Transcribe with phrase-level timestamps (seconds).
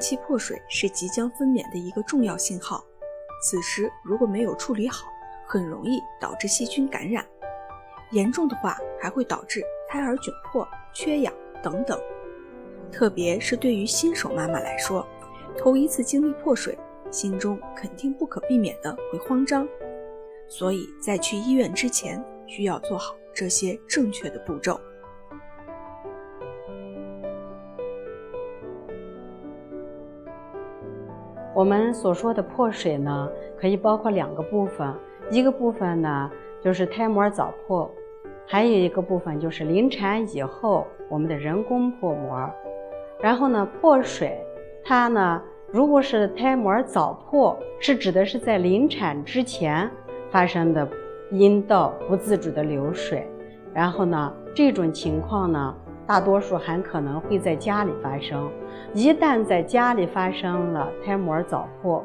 [0.00, 2.82] 期破水是即将分娩的一个重要信号，
[3.42, 5.06] 此时如果没有处理好，
[5.46, 7.24] 很容易导致细菌感染，
[8.10, 11.32] 严重的话还会导致胎儿窘迫、缺氧
[11.62, 12.00] 等等。
[12.90, 15.06] 特别是对于新手妈妈来说，
[15.56, 16.76] 头一次经历破水，
[17.10, 19.68] 心中肯定不可避免的会慌张，
[20.48, 24.80] 所以在去医院之前，需要做好这些正确的步骤。
[31.52, 33.28] 我们所说的破水呢，
[33.58, 34.94] 可以包括两个部分，
[35.30, 36.30] 一个部分呢
[36.62, 37.90] 就是胎膜早破，
[38.46, 42.48] 还有一个部分就是临产以后我们的人工破膜。
[43.20, 44.40] 然后呢，破水，
[44.84, 45.42] 它呢，
[45.72, 49.90] 如果是胎膜早破，是指的是在临产之前
[50.30, 50.88] 发生的
[51.32, 53.26] 阴道不自主的流水。
[53.74, 55.74] 然后呢，这种情况呢，
[56.10, 58.50] 大多数还可能会在家里发生。
[58.92, 62.04] 一旦在家里发生了胎膜早破，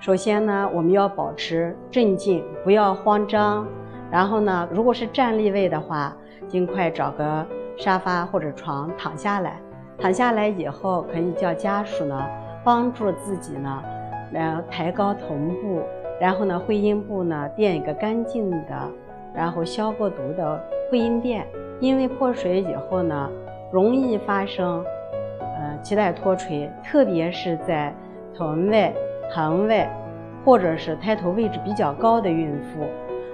[0.00, 3.66] 首先呢，我们要保持镇静，不要慌张。
[4.10, 6.16] 然后呢，如果是站立位的话，
[6.48, 9.60] 尽快找个沙发或者床躺下来。
[9.98, 12.26] 躺下来以后，可以叫家属呢
[12.64, 13.82] 帮助自己呢，
[14.32, 15.82] 来抬高臀部，
[16.18, 18.90] 然后呢会阴部呢垫一个干净的，
[19.34, 20.58] 然后消过毒的
[20.90, 21.46] 会阴垫。
[21.80, 23.30] 因为破水以后呢，
[23.72, 24.84] 容易发生，
[25.40, 27.94] 呃脐带脱垂，特别是在
[28.34, 28.92] 臀外、
[29.30, 29.90] 横外，
[30.44, 32.86] 或者是胎头位置比较高的孕妇，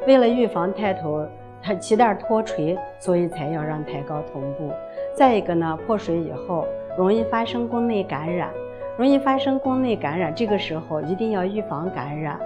[0.06, 1.26] 为了预防胎头。
[1.62, 4.70] 它脐带脱垂，所以才要让抬高臀部。
[5.14, 6.64] 再一个呢，破水以后
[6.96, 8.48] 容易发生宫内感染，
[8.96, 12.40] 容易发生宫内感染，这个时候一定要预防感染。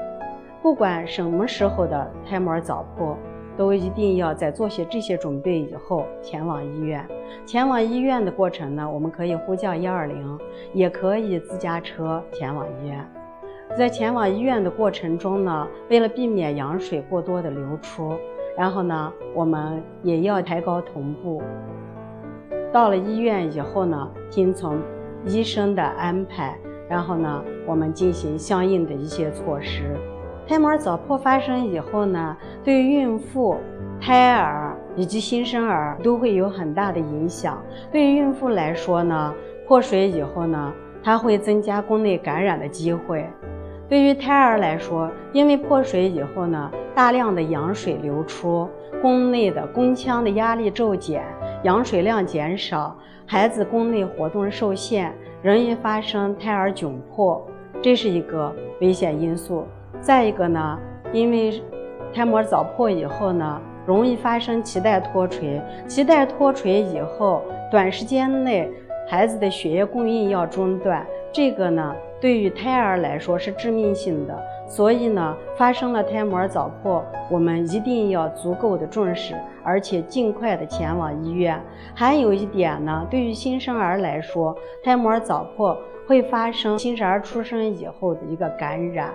[0.61, 3.17] 不管什么时候的胎膜早破，
[3.57, 7.07] 都一定要在做些这些准备以后前往医院。
[7.47, 10.39] 前往医院的过程呢，我们可以呼叫幺二零，
[10.73, 13.05] 也可以自家车前往医院。
[13.77, 18.13] 在前往医院的过程中呢，为了避免羊水过多的流出。
[18.57, 21.43] 然后呢，我们也要抬高臀部。
[22.73, 24.79] 到了医院以后呢，听从
[25.27, 26.57] 医生的安排，
[26.89, 29.97] 然后呢，我们进行相应的一些措施。
[30.47, 33.57] 胎膜早破发生以后呢，对孕妇、
[33.99, 37.63] 胎儿以及新生儿都会有很大的影响。
[37.91, 39.35] 对于孕妇来说呢，
[39.67, 40.73] 破水以后呢，
[41.03, 43.27] 它会增加宫内感染的机会。
[43.89, 48.69] 对于胎儿来说，因为破水以后呢，大量的羊水流出，
[49.01, 51.25] 宫内的宫腔的压力骤减，
[51.63, 52.95] 羊水量减少，
[53.25, 55.11] 孩子宫内活动受限，
[55.43, 57.47] 容易发生胎儿窘迫，
[57.81, 59.67] 这是一个危险因素。
[60.01, 60.79] 再一个呢，
[61.13, 61.63] 因为
[62.13, 68.71] 胎膜早破以后呢，容易发生脐带脱垂，脐带脱垂以后，短时间内
[69.09, 71.95] 孩子的血液供应要中断，这个呢。
[72.21, 74.35] 对于胎儿来说是致命性的，
[74.67, 81.61] 所以呢，发生了胎膜早破，我们一定要足够的重视，而且尽快的前往医院。
[81.95, 89.11] 还有一点呢，对于新生儿来说，胎膜早破会发生新生儿出生以后的一个感染。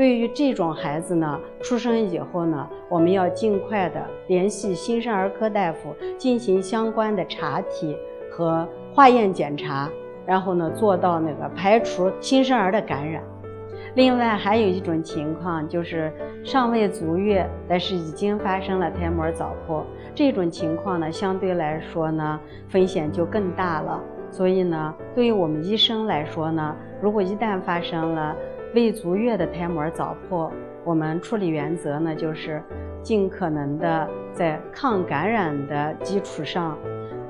[0.00, 7.94] 对于这种孩子呢，出生以后呢，我们要尽快的联系新生儿科大夫进行相关的查体
[8.30, 9.90] 和化验检查。
[10.24, 13.22] 然后呢，做到那个排除新生儿的感染。
[13.94, 16.10] 另外还有一种情况就是
[16.42, 19.84] 尚未足月，但是已经发生了胎膜早破，
[20.14, 22.40] 这种情况呢，相对来说呢，
[22.70, 24.00] 风险就更大了。
[24.30, 28.34] 所以呢，对于我们医生来说呢，如果一旦发生了
[28.72, 30.52] 未足月的胎膜早破，
[30.84, 32.62] 我们处理原则呢，就是
[33.02, 36.78] 尽可能的在抗感染的基础上，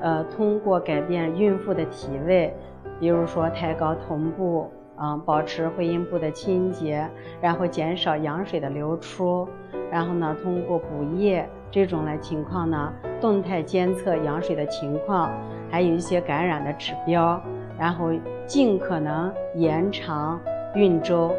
[0.01, 2.53] 呃，通过改变孕妇的体位。
[2.99, 4.69] 比如说抬高臀部，
[5.01, 7.09] 嗯，保持会阴部的清洁，
[7.41, 9.49] 然后减少羊水的流出，
[9.91, 15.31] 然后呢，通过补液这种的情况呢，动态监测羊水的情况，
[15.71, 17.41] 还有一些感染的指标，
[17.79, 18.11] 然后
[18.45, 20.39] 尽可能延长
[20.75, 21.31] 孕周。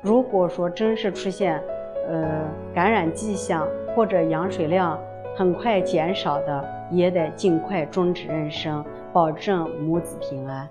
[0.00, 1.62] 如果说真是出现，
[2.08, 2.42] 呃，
[2.74, 4.98] 感染迹象或者羊水量
[5.36, 10.68] 很快减少的，也得尽快终止妊娠，保证母子平安。